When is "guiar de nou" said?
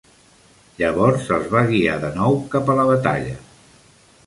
1.69-2.41